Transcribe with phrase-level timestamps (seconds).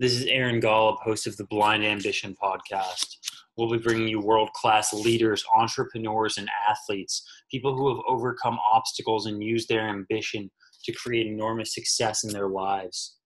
[0.00, 3.16] This is Aaron Golub, host of the Blind Ambition podcast.
[3.56, 9.26] We'll be bringing you world class leaders, entrepreneurs, and athletes, people who have overcome obstacles
[9.26, 10.52] and used their ambition
[10.84, 13.16] to create enormous success in their lives.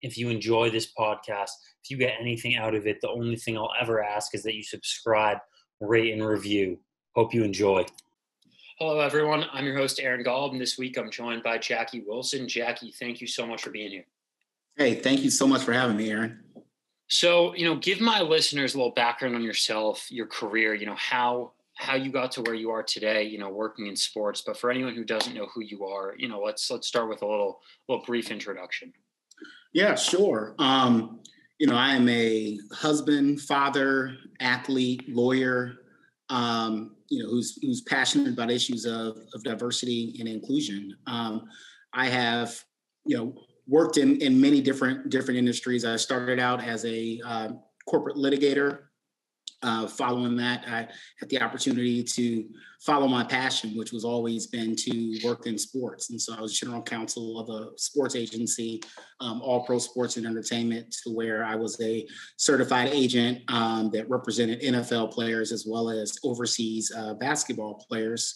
[0.00, 1.50] If you enjoy this podcast,
[1.82, 4.54] if you get anything out of it, the only thing I'll ever ask is that
[4.54, 5.38] you subscribe,
[5.80, 6.78] rate, and review.
[7.16, 7.84] Hope you enjoy.
[8.78, 9.46] Hello, everyone.
[9.52, 12.46] I'm your host, Aaron Golub, and this week I'm joined by Jackie Wilson.
[12.46, 14.06] Jackie, thank you so much for being here.
[14.76, 16.40] Hey, thank you so much for having me, Aaron.
[17.08, 20.96] So, you know, give my listeners a little background on yourself, your career, you know,
[20.96, 24.42] how how you got to where you are today, you know, working in sports.
[24.46, 27.22] But for anyone who doesn't know who you are, you know, let's let's start with
[27.22, 28.92] a little little brief introduction.
[29.72, 30.54] Yeah, sure.
[30.58, 31.20] Um,
[31.58, 35.74] you know, I am a husband, father, athlete, lawyer,
[36.30, 40.96] um, you know, who's who's passionate about issues of, of diversity and inclusion.
[41.06, 41.48] Um,
[41.92, 42.64] I have,
[43.04, 43.34] you know,
[43.66, 45.84] worked in in many different different industries.
[45.84, 47.48] I started out as a uh,
[47.86, 48.80] corporate litigator.
[49.62, 50.86] Uh, following that, I
[51.18, 52.44] had the opportunity to
[52.82, 56.10] follow my passion, which was always been to work in sports.
[56.10, 58.82] And so I was general counsel of a sports agency,
[59.20, 64.10] um, All Pro Sports and Entertainment, to where I was a certified agent um, that
[64.10, 68.34] represented NFL players as well as overseas uh, basketball players.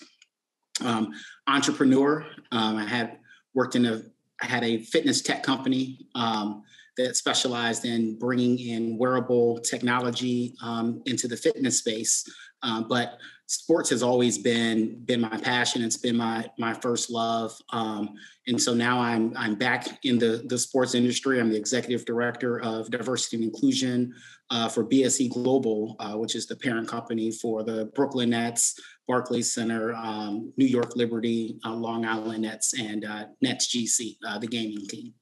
[0.82, 1.12] Um,
[1.46, 3.18] entrepreneur, um, I had
[3.52, 4.00] worked in a
[4.40, 6.62] I had a fitness tech company um,
[6.96, 12.24] that specialized in bringing in wearable technology um, into the fitness space.
[12.62, 15.82] Um, but sports has always been been my passion.
[15.82, 18.14] It's been my my first love, um,
[18.46, 21.40] and so now I'm I'm back in the the sports industry.
[21.40, 24.14] I'm the executive director of diversity and inclusion
[24.50, 29.52] uh, for BSE Global, uh, which is the parent company for the Brooklyn Nets, Barclays
[29.52, 34.46] Center, um, New York Liberty, uh, Long Island Nets, and uh, Nets GC, uh, the
[34.46, 35.14] gaming team.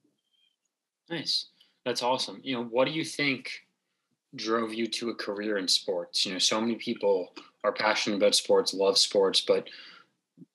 [1.08, 1.50] Nice.
[1.84, 2.40] That's awesome.
[2.42, 3.48] You know, what do you think
[4.34, 6.26] drove you to a career in sports?
[6.26, 7.28] You know, so many people
[7.66, 9.68] are passionate about sports, love sports, but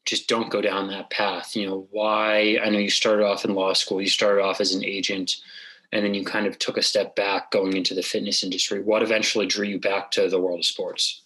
[0.05, 1.55] just don't go down that path.
[1.55, 2.59] You know, why?
[2.63, 5.37] I know you started off in law school, you started off as an agent,
[5.91, 8.81] and then you kind of took a step back going into the fitness industry.
[8.81, 11.21] What eventually drew you back to the world of sports?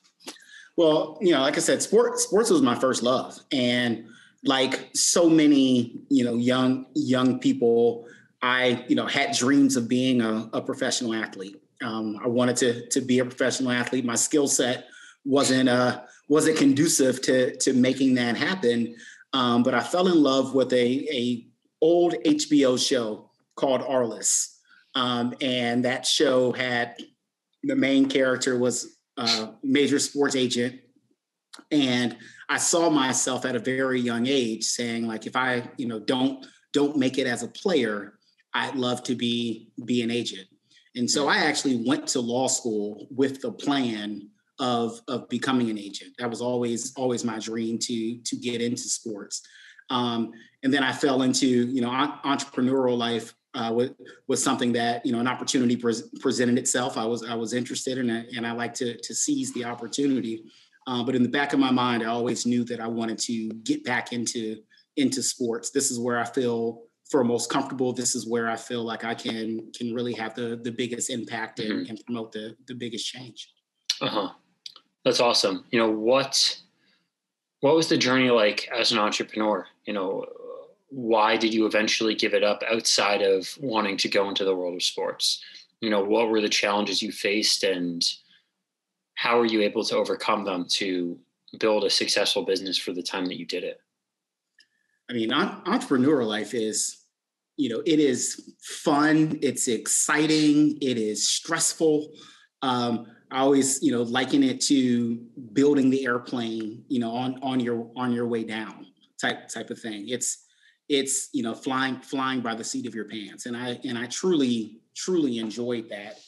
[0.77, 3.39] Well, you know, like I said, sports sports was my first love.
[3.51, 4.05] And
[4.43, 8.07] like so many, you know, young young people,
[8.41, 11.61] I, you know, had dreams of being a, a professional athlete.
[11.81, 14.05] Um, I wanted to to be a professional athlete.
[14.05, 14.87] My skill set
[15.25, 18.95] wasn't uh, wasn't conducive to to making that happen.
[19.33, 21.47] Um, but I fell in love with a a
[21.81, 24.57] old HBO show called Arliss,
[24.93, 26.95] um, and that show had
[27.63, 30.79] the main character was a major sports agent,
[31.71, 32.15] and
[32.47, 36.45] I saw myself at a very young age saying like, if I you know don't
[36.73, 38.19] don't make it as a player,
[38.53, 40.47] I'd love to be be an agent.
[40.97, 45.77] And so I actually went to law school with the plan of of becoming an
[45.77, 46.13] agent.
[46.17, 49.41] That was always always my dream to to get into sports.
[49.89, 50.31] Um,
[50.63, 53.89] and then I fell into you know entrepreneurial life uh, was,
[54.27, 56.97] was something that you know an opportunity pre- presented itself.
[56.97, 60.43] I was I was interested in it, and I like to to seize the opportunity.
[60.87, 63.49] Uh, but in the back of my mind, I always knew that I wanted to
[63.63, 64.61] get back into
[64.97, 65.71] into sports.
[65.71, 67.93] This is where I feel for most comfortable.
[67.93, 71.59] This is where I feel like I can can really have the the biggest impact
[71.59, 71.89] and, mm-hmm.
[71.89, 73.51] and promote the the biggest change.
[74.01, 74.29] Uh huh.
[75.05, 75.63] That's awesome.
[75.71, 76.59] You know what?
[77.61, 79.67] What was the journey like as an entrepreneur?
[79.85, 80.25] You know,
[80.89, 84.75] why did you eventually give it up outside of wanting to go into the world
[84.75, 85.41] of sports?
[85.79, 88.03] You know, what were the challenges you faced, and
[89.13, 91.19] how were you able to overcome them to
[91.59, 93.79] build a successful business for the time that you did it?
[95.09, 96.97] I mean, entrepreneurial life is,
[97.57, 102.11] you know, it is fun, it's exciting, it is stressful.
[102.63, 105.15] Um, I always, you know, liken it to
[105.53, 108.87] building the airplane, you know, on on your on your way down
[109.19, 110.09] type type of thing.
[110.09, 110.45] It's
[110.89, 114.05] it's you know flying flying by the seat of your pants, and I and I
[114.07, 116.19] truly truly enjoyed that.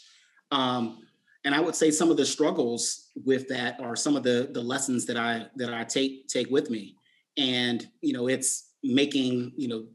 [0.51, 1.03] Um,
[1.45, 4.61] and I would say some of the struggles with that are some of the the
[4.61, 6.95] lessons that I that I take take with me.
[7.37, 9.85] And you know, it's making you know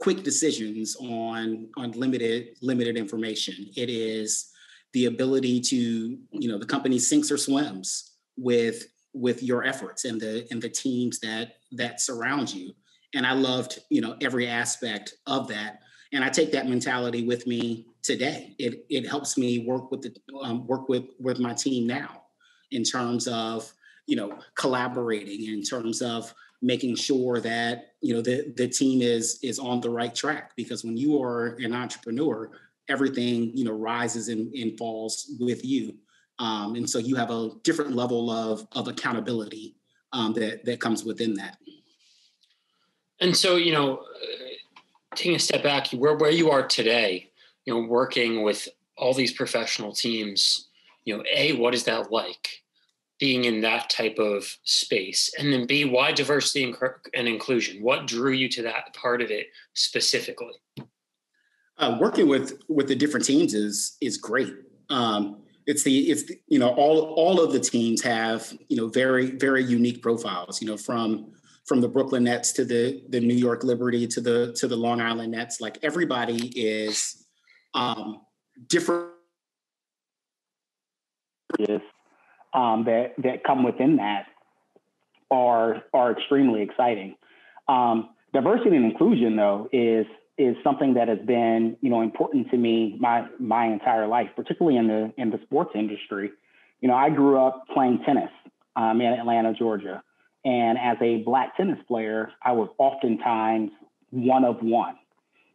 [0.00, 4.52] quick decisions on on limited limited information it is
[4.92, 10.20] the ability to you know the company sinks or swims with with your efforts and
[10.20, 12.72] the and the teams that that surround you.
[13.14, 15.80] And i loved you know every aspect of that.
[16.12, 18.54] And i take that mentality with me today.
[18.58, 22.22] It it helps me work with the um, work with with my team now
[22.70, 23.72] in terms of
[24.06, 29.38] you know collaborating in terms of making sure that you know the the team is
[29.42, 30.52] is on the right track.
[30.56, 32.50] Because when you are an entrepreneur
[32.88, 35.94] everything you know rises and, and falls with you.
[36.38, 39.76] Um, and so you have a different level of of accountability
[40.12, 41.58] um, that that comes within that.
[43.20, 44.02] And so you know
[45.14, 47.30] taking a step back where where you are today
[47.64, 50.68] you know working with all these professional teams
[51.04, 52.62] you know a what is that like
[53.18, 55.32] being in that type of space?
[55.38, 56.64] And then b why diversity
[57.14, 57.82] and, inclusion?
[57.82, 60.54] What drew you to that part of it specifically
[61.78, 64.54] uh, working with with the different teams is is great.
[64.90, 68.88] Um, it's the it's the, you know all all of the teams have you know
[68.88, 71.32] very very unique profiles you know from
[71.66, 75.00] from the brooklyn nets to the the new york liberty to the to the long
[75.00, 75.60] island nets.
[75.60, 77.24] Like everybody is
[77.74, 78.22] um
[78.66, 79.10] different.
[82.54, 84.26] Um, that that come within that
[85.30, 87.16] are are extremely exciting.
[87.68, 90.06] Um, diversity and inclusion, though, is
[90.38, 94.78] is something that has been you know important to me my my entire life, particularly
[94.78, 96.30] in the in the sports industry.
[96.80, 98.30] You know, I grew up playing tennis
[98.76, 100.02] um, in Atlanta, Georgia,
[100.44, 103.70] and as a black tennis player, I was oftentimes
[104.10, 104.96] one of one.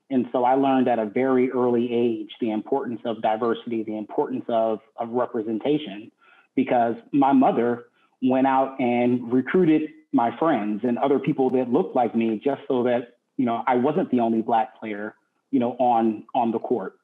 [0.10, 4.46] And so I learned at a very early age the importance of diversity, the importance
[4.48, 6.12] of, of representation
[6.56, 7.86] because my mother
[8.22, 12.84] went out and recruited my friends and other people that looked like me just so
[12.84, 15.16] that you know I wasn't the only black player
[15.52, 16.98] you know on on the court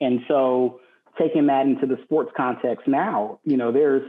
[0.00, 0.80] and so
[1.18, 4.08] taking that into the sports context now you know there's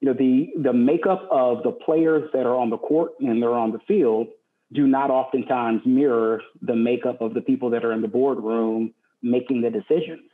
[0.00, 3.54] you know the the makeup of the players that are on the court and they're
[3.54, 4.28] on the field
[4.72, 9.62] do not oftentimes mirror the makeup of the people that are in the boardroom making
[9.62, 10.30] the decisions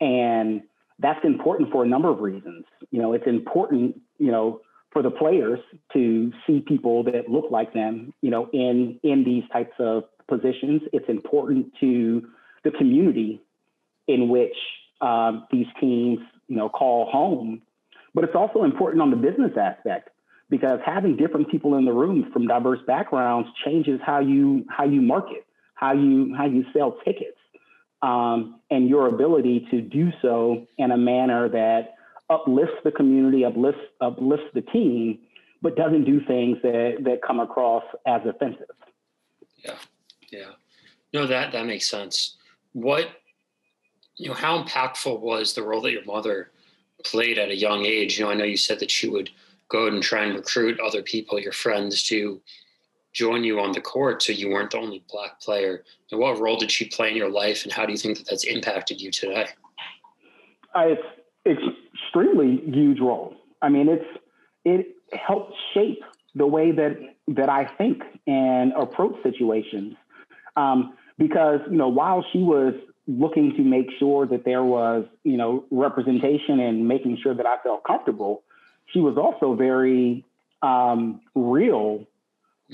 [0.00, 0.62] and
[0.98, 2.64] that's important for a number of reasons.
[2.90, 4.60] You know, it's important, you know,
[4.92, 5.60] for the players
[5.92, 10.82] to see people that look like them, you know, in in these types of positions.
[10.92, 12.26] It's important to
[12.64, 13.42] the community
[14.08, 14.56] in which
[15.00, 16.18] um, these teams,
[16.48, 17.62] you know, call home.
[18.14, 20.10] But it's also important on the business aspect
[20.48, 25.02] because having different people in the room from diverse backgrounds changes how you how you
[25.02, 25.44] market,
[25.74, 27.36] how you how you sell tickets
[28.02, 31.94] um, and your ability to do so in a manner that
[32.30, 35.18] uplifts the community, uplifts, uplifts the team,
[35.62, 38.66] but doesn't do things that, that come across as offensive.
[39.64, 39.74] Yeah,
[40.30, 40.52] yeah.
[41.12, 42.36] No, that that makes sense.
[42.72, 43.08] What
[44.16, 46.50] you know, how impactful was the role that your mother
[47.04, 48.18] played at a young age?
[48.18, 49.30] You know, I know you said that she would
[49.68, 52.40] go and try and recruit other people, your friends, to
[53.16, 56.58] join you on the court so you weren't the only black player and what role
[56.58, 59.10] did she play in your life and how do you think that that's impacted you
[59.10, 59.46] today
[60.74, 61.02] uh, it's
[61.46, 61.62] it's
[61.94, 64.04] extremely huge role i mean it's
[64.66, 66.02] it helped shape
[66.34, 66.94] the way that
[67.26, 69.94] that i think and approach situations
[70.56, 72.74] um, because you know while she was
[73.08, 77.56] looking to make sure that there was you know representation and making sure that i
[77.62, 78.42] felt comfortable
[78.92, 80.24] she was also very
[80.62, 82.06] um, real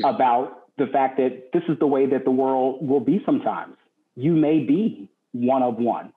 [0.05, 3.76] about the fact that this is the way that the world will be sometimes.
[4.17, 6.12] You may be one of one.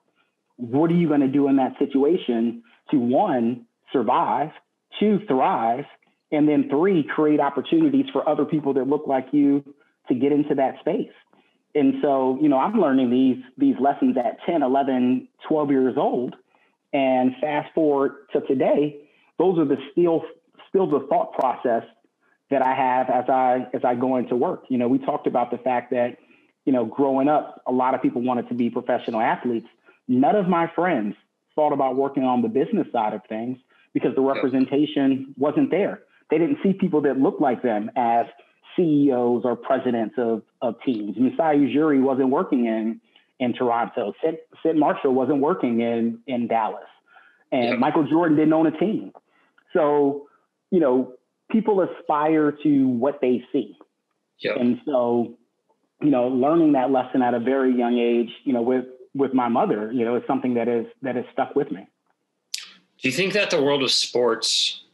[0.58, 4.52] What are you going to do in that situation to one, survive,
[5.00, 5.86] two, thrive,
[6.32, 9.64] and then three, create opportunities for other people that look like you
[10.08, 11.12] to get into that space?
[11.76, 16.36] And so, you know, I'm learning these these lessons at 10, 11, 12 years old.
[16.94, 19.02] And fast forward to today,
[19.38, 20.24] those are the still
[20.70, 21.84] still the thought process
[22.50, 24.64] that I have as I as I go into work.
[24.70, 26.18] You know, we talked about the fact that,
[26.64, 29.68] you know, growing up, a lot of people wanted to be professional athletes.
[30.08, 31.16] None of my friends
[31.56, 33.58] thought about working on the business side of things
[33.94, 36.02] because the representation wasn't there.
[36.30, 38.26] They didn't see people that looked like them as
[38.76, 41.16] CEOs or presidents of, of teams.
[41.18, 43.02] Masai Ujiri wasn't working in
[43.40, 44.14] in Toronto.
[44.24, 46.88] Cynt, Cynt Marshall wasn't working in in Dallas,
[47.52, 49.12] and Michael Jordan didn't own a team.
[49.74, 50.28] So,
[50.72, 51.14] you know,
[51.52, 53.78] people aspire to what they see.
[54.40, 54.58] Yep.
[54.58, 55.34] And so,
[56.02, 59.48] you know, learning that lesson at a very young age, you know, with with my
[59.48, 61.88] mother, you know, is something that is that has stuck with me.
[63.02, 64.85] Do you think that the world of sports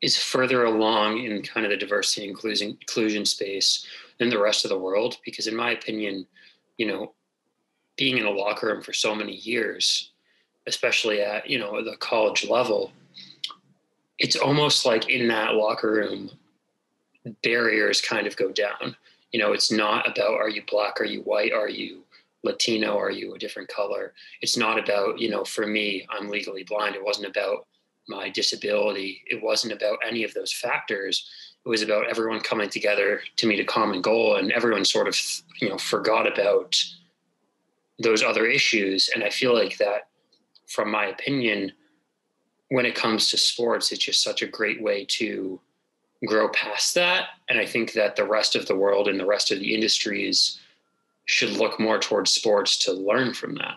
[0.00, 3.86] is further along in kind of the diversity inclusion inclusion space
[4.18, 5.18] than the rest of the world?
[5.24, 6.26] Because in my opinion,
[6.76, 7.12] you know,
[7.96, 10.12] being in a locker room for so many years,
[10.66, 12.92] especially at, you know, the college level,
[14.18, 16.30] it's almost like in that locker room,
[17.42, 18.96] barriers kind of go down.
[19.32, 22.04] You know, it's not about are you black, are you white, are you
[22.44, 24.12] Latino, are you a different color?
[24.40, 26.94] It's not about, you know, for me, I'm legally blind.
[26.94, 27.66] It wasn't about
[28.08, 29.22] my disability.
[29.26, 31.28] It wasn't about any of those factors.
[31.64, 35.18] It was about everyone coming together to meet a common goal, and everyone sort of,
[35.60, 36.76] you know, forgot about
[37.98, 39.10] those other issues.
[39.14, 40.08] And I feel like that,
[40.66, 41.72] from my opinion,
[42.70, 45.60] when it comes to sports, it's just such a great way to
[46.26, 47.28] grow past that.
[47.48, 50.58] And I think that the rest of the world and the rest of the industries
[51.24, 53.76] should look more towards sports to learn from that.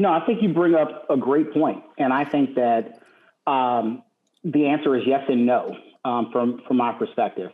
[0.00, 3.02] No, I think you bring up a great point, and I think that
[3.46, 4.02] um,
[4.42, 5.76] the answer is yes and no
[6.06, 7.50] um, from from my perspective.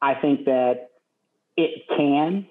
[0.00, 0.90] I think that
[1.56, 2.46] it can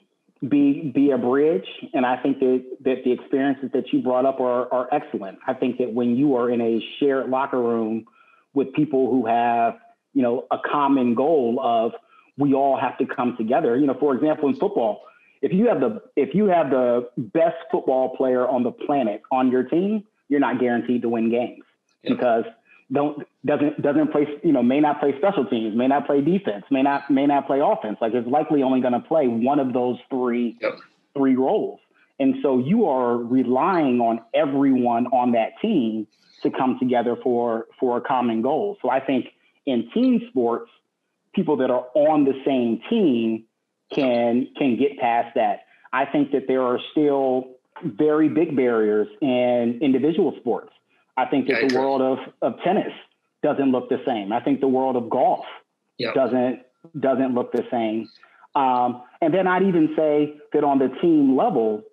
[0.50, 4.42] be be a bridge, and I think that that the experiences that you brought up
[4.42, 5.40] are are excellent.
[5.48, 8.06] I think that when you are in a shared locker room
[8.54, 9.76] with people who have
[10.14, 11.94] you know a common goal of
[12.38, 13.78] we all have to come together.
[13.78, 15.04] You know, for example, in football,
[15.42, 19.52] if you have the if you have the best football player on the planet on
[19.52, 21.64] your team, you're not guaranteed to win games
[22.04, 22.14] yeah.
[22.14, 22.44] because
[22.92, 26.64] don't doesn't doesn't play you know may not play special teams may not play defense
[26.72, 29.74] may not may not play offense like it's likely only going to play one of
[29.74, 30.74] those three yep.
[31.16, 31.80] three roles
[32.20, 36.08] and so you are relying on everyone on that team
[36.44, 39.28] to come together for for a common goal so i think
[39.66, 40.72] in team sports
[41.36, 43.44] people that are on the same team
[43.94, 45.62] can can get past that
[45.94, 47.48] i think that there are still
[47.84, 50.72] very big barriers in individual sports
[51.18, 52.94] I think that the world of, of tennis
[53.42, 54.32] doesn't look the same.
[54.32, 55.46] I think the world of golf
[55.98, 56.14] yep.
[56.14, 56.62] doesn't
[57.00, 58.08] doesn't look the same.
[58.56, 61.84] Um, and then I'd even say that on the team level,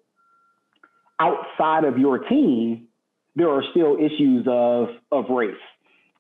[1.19, 2.87] outside of your team,
[3.35, 5.55] there are still issues of of race.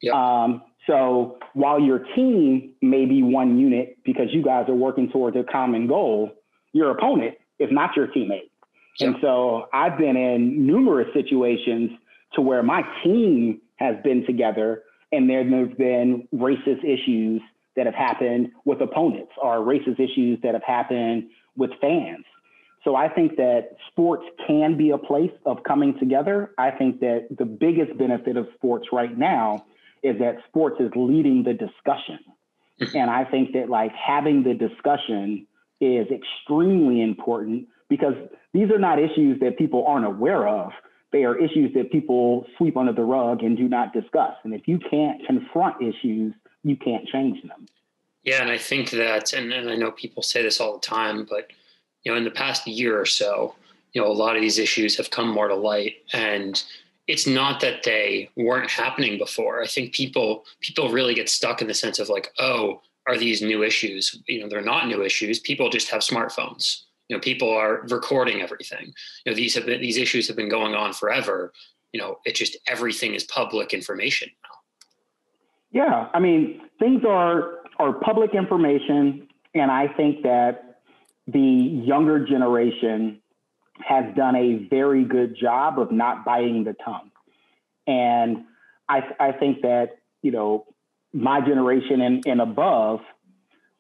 [0.00, 0.14] Yep.
[0.14, 5.37] Um, so while your team may be one unit because you guys are working towards
[5.37, 6.31] a common goal,
[6.73, 8.51] your opponent is not your teammate.
[9.01, 11.91] And so I've been in numerous situations
[12.35, 17.41] to where my team has been together and there have been racist issues
[17.77, 21.25] that have happened with opponents or racist issues that have happened
[21.57, 22.25] with fans.
[22.85, 26.51] So I think that sports can be a place of coming together.
[26.59, 29.65] I think that the biggest benefit of sports right now
[30.03, 32.19] is that sports is leading the discussion.
[32.95, 35.47] And I think that like having the discussion
[35.81, 38.14] is extremely important because
[38.52, 40.73] these are not issues that people aren't aware of
[41.14, 44.35] they are issues that people sweep under the rug and do not discuss.
[44.43, 47.66] And if you can't confront issues, you can't change them.
[48.25, 51.25] Yeah, and I think that, and, and I know people say this all the time,
[51.31, 51.52] but
[52.02, 53.54] you know, in the past year or so,
[53.93, 56.61] you know, a lot of these issues have come more to light, and
[57.07, 59.63] it's not that they weren't happening before.
[59.63, 63.43] I think people people really get stuck in the sense of like, oh, are these
[63.43, 64.19] new issues?
[64.27, 65.39] You know, they're not new issues.
[65.39, 68.93] People just have smartphones you know people are recording everything
[69.25, 71.53] you know these have been these issues have been going on forever
[71.93, 77.93] you know it just everything is public information now yeah i mean things are are
[77.93, 80.81] public information and i think that
[81.27, 83.21] the younger generation
[83.83, 87.11] has done a very good job of not biting the tongue
[87.87, 88.45] and
[88.88, 90.66] i i think that you know
[91.12, 93.00] my generation and, and above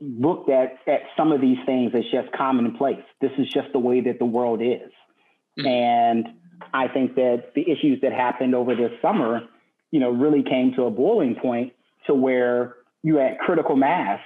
[0.00, 3.02] looked at at some of these things as just commonplace.
[3.20, 4.90] This is just the way that the world is.
[5.58, 5.66] Mm-hmm.
[5.66, 6.28] And
[6.72, 9.42] I think that the issues that happened over this summer,
[9.90, 11.72] you know, really came to a boiling point
[12.06, 14.20] to where you had critical mass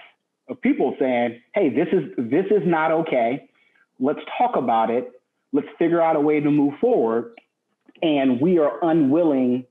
[0.48, 3.48] of people saying, "Hey, this is this is not okay.
[4.00, 5.10] Let's talk about it.
[5.52, 7.32] Let's figure out a way to move forward."
[8.00, 9.66] And we are unwilling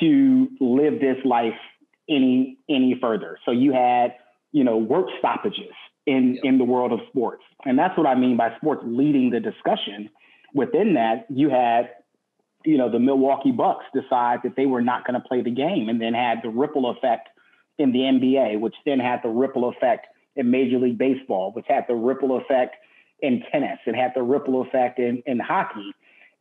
[0.00, 1.58] to live this life
[2.08, 3.38] any any further.
[3.44, 4.14] So you had
[4.56, 5.74] you know, work stoppages
[6.06, 7.42] in, in the world of sports.
[7.66, 10.08] And that's what I mean by sports leading the discussion.
[10.54, 11.90] Within that, you had,
[12.64, 15.90] you know, the Milwaukee Bucks decide that they were not going to play the game
[15.90, 17.28] and then had the ripple effect
[17.78, 20.06] in the NBA, which then had the ripple effect
[20.36, 22.76] in Major League Baseball, which had the ripple effect
[23.20, 25.92] in tennis, and had the ripple effect in, in hockey.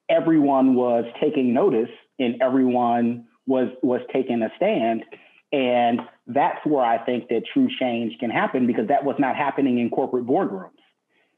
[0.10, 1.90] Everyone was taking notice
[2.20, 5.04] and everyone was was taking a stand.
[5.52, 9.80] And that's where I think that true change can happen because that was not happening
[9.80, 10.72] in corporate boardrooms.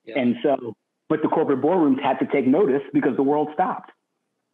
[0.05, 0.19] Yeah.
[0.19, 0.73] And so,
[1.09, 3.91] but the corporate boardrooms had to take notice because the world stopped.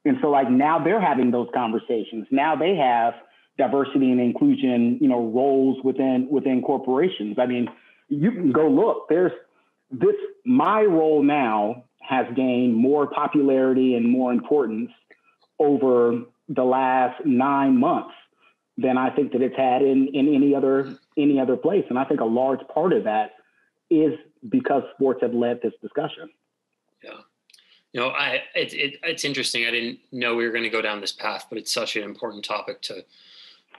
[0.06, 2.28] And so like now they're having those conversations.
[2.30, 3.13] Now they have
[3.58, 7.38] diversity and inclusion, you know, roles within within corporations.
[7.40, 7.68] I mean,
[8.10, 9.08] you can go look.
[9.08, 9.32] There's
[9.93, 14.91] this my role now has gained more popularity and more importance
[15.59, 18.13] over the last nine months
[18.77, 21.85] than I think that it's had in, in any other any other place.
[21.89, 23.35] And I think a large part of that
[23.89, 24.13] is
[24.50, 26.29] because sports have led this discussion.
[27.03, 27.19] Yeah.
[27.93, 29.65] You know, I it, it, it's interesting.
[29.65, 32.03] I didn't know we were going to go down this path, but it's such an
[32.03, 33.05] important topic to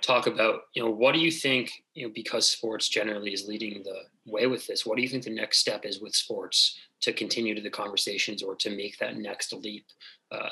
[0.05, 3.83] talk about you know what do you think you know because sports generally is leading
[3.83, 3.97] the
[4.27, 7.55] way with this what do you think the next step is with sports to continue
[7.55, 9.87] to the conversations or to make that next leap
[10.31, 10.49] uh,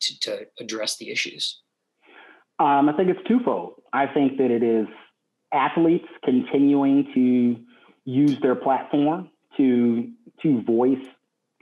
[0.00, 1.60] to, to address the issues?
[2.58, 3.82] Um, i think it's twofold.
[3.92, 4.86] I think that it is
[5.52, 7.56] athletes continuing to
[8.04, 10.10] use their platform to
[10.42, 11.04] to voice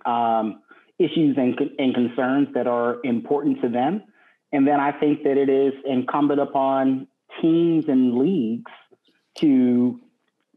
[0.05, 0.63] um,
[0.99, 4.03] issues and, and concerns that are important to them.
[4.53, 7.07] And then I think that it is incumbent upon
[7.41, 8.71] teams and leagues
[9.39, 10.01] to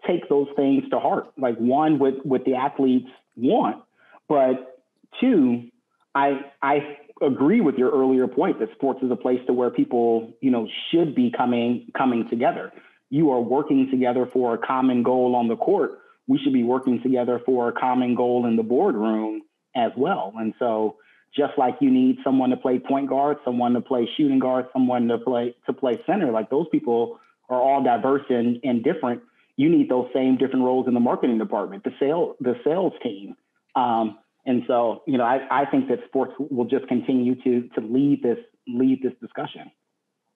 [0.07, 1.27] take those things to heart.
[1.37, 3.83] Like one, with what the athletes want,
[4.27, 4.83] but
[5.19, 5.69] two,
[6.13, 10.33] I I agree with your earlier point that sports is a place to where people
[10.41, 12.71] you know should be coming coming together.
[13.09, 15.99] You are working together for a common goal on the court.
[16.27, 19.43] We should be working together for a common goal in the boardroom
[19.75, 20.33] as well.
[20.37, 20.97] And so
[21.35, 25.07] just like you need someone to play point guard, someone to play shooting guard, someone
[25.07, 26.31] to play to play center.
[26.31, 29.21] Like those people are all diverse and, and different.
[29.57, 33.35] You need those same different roles in the marketing department, the sale, the sales team.
[33.75, 37.81] Um, and so, you know, I, I think that sports will just continue to to
[37.81, 38.37] lead this
[38.67, 39.71] lead this discussion.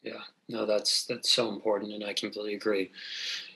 [0.02, 2.92] Yeah, no, that's that's so important, and I completely agree.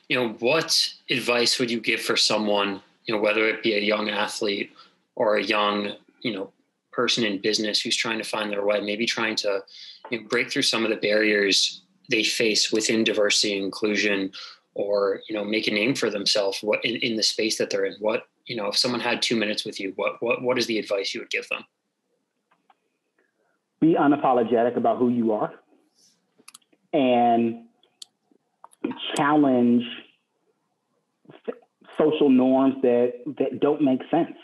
[0.10, 3.80] You know, what advice would you give for someone, you know, whether it be a
[3.80, 4.72] young athlete
[5.16, 6.52] or a young, you know,
[6.94, 9.62] person in business who's trying to find their way, maybe trying to
[10.10, 14.32] you know, break through some of the barriers they face within diversity and inclusion,
[14.76, 17.86] or you know, make a name for themselves what in, in the space that they're
[17.86, 17.96] in.
[18.00, 20.80] What you know, if someone had two minutes with you, what what what is the
[20.80, 21.64] advice you would give them?
[23.80, 25.54] Be unapologetic about who you are,
[26.92, 27.66] and
[29.16, 29.84] challenge
[31.98, 34.36] social norms that that don't make sense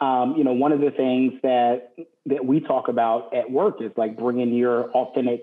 [0.00, 1.92] um, you know, one of the things that
[2.26, 5.42] that we talk about at work is like bringing your authentic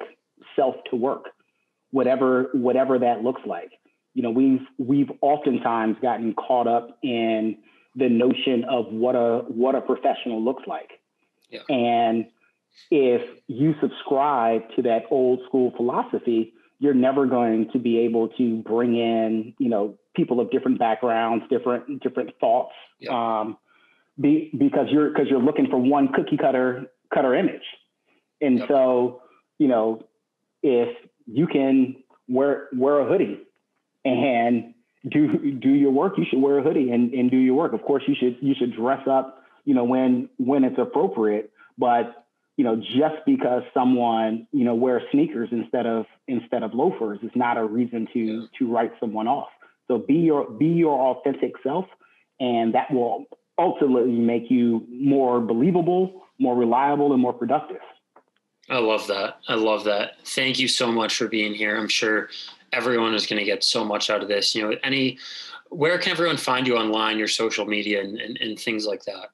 [0.55, 1.25] self to work,
[1.91, 3.71] whatever whatever that looks like.
[4.13, 7.57] You know, we've we've oftentimes gotten caught up in
[7.95, 10.99] the notion of what a what a professional looks like,
[11.49, 11.61] yeah.
[11.69, 12.25] and
[12.89, 18.61] if you subscribe to that old school philosophy, you're never going to be able to
[18.63, 22.73] bring in, you know, people of different backgrounds, different different thoughts.
[22.99, 23.11] Yeah.
[23.11, 23.57] Um,
[24.19, 27.63] be, because you're because you're looking for one cookie cutter cutter image.
[28.41, 28.67] And yep.
[28.67, 29.21] so,
[29.59, 30.03] you know,
[30.63, 30.95] if
[31.25, 31.95] you can
[32.27, 33.41] wear wear a hoodie
[34.03, 34.73] and
[35.09, 37.73] do do your work, you should wear a hoodie and, and do your work.
[37.73, 41.51] Of course, you should you should dress up, you know, when when it's appropriate.
[41.77, 42.25] But
[42.57, 47.31] you know, just because someone you know wears sneakers instead of instead of loafers is
[47.35, 48.41] not a reason to yeah.
[48.59, 49.49] to write someone off.
[49.87, 51.85] So be your be your authentic self,
[52.39, 53.25] and that will
[53.61, 57.81] ultimately make you more believable, more reliable, and more productive.
[58.69, 59.37] I love that.
[59.47, 60.13] I love that.
[60.25, 61.75] Thank you so much for being here.
[61.77, 62.29] I'm sure
[62.71, 64.55] everyone is going to get so much out of this.
[64.55, 65.17] You know, any,
[65.69, 69.29] where can everyone find you online, your social media, and, and, and things like that?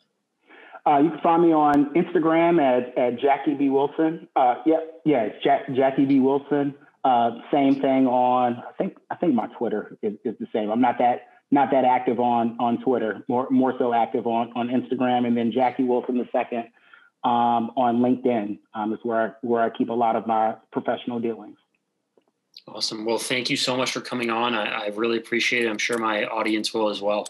[0.85, 4.27] Uh, you can find me on Instagram at, at Jackie B Wilson.
[4.35, 6.73] Uh, yeah, yeah, it's Jack, Jackie B Wilson.
[7.03, 8.63] Uh, same thing on.
[8.67, 10.69] I think I think my Twitter is, is the same.
[10.71, 14.67] I'm not that not that active on on Twitter, more more so active on on
[14.69, 16.65] Instagram, and then Jackie Wilson the second
[17.23, 21.19] um, on LinkedIn um, is where I, where I keep a lot of my professional
[21.19, 21.57] dealings.
[22.67, 23.05] Awesome.
[23.05, 24.53] Well, thank you so much for coming on.
[24.53, 25.69] I, I really appreciate it.
[25.69, 27.27] I'm sure my audience will as well.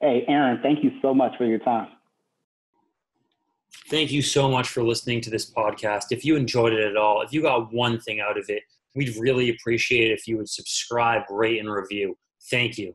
[0.00, 1.88] Hey, Aaron, thank you so much for your time.
[3.88, 6.06] Thank you so much for listening to this podcast.
[6.10, 8.62] If you enjoyed it at all, if you got one thing out of it,
[8.94, 12.16] we'd really appreciate it if you would subscribe, rate, and review.
[12.50, 12.94] Thank you.